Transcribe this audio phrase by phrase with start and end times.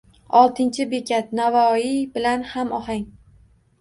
[0.37, 3.05] Oltinchi bekat: Navoiy bilan hamohang